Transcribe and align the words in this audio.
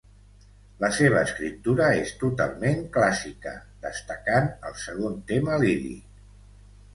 La 0.83 0.87
seva 0.99 1.19
escriptura 1.25 1.89
és 1.97 2.13
totalment 2.23 2.81
clàssica 2.95 3.53
destacant 3.85 4.49
el 4.71 4.75
segon 4.87 5.21
tema 5.35 5.61
líric. 5.67 6.27